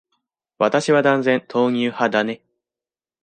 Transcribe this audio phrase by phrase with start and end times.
[0.57, 2.41] 私は断然、豆乳派だね。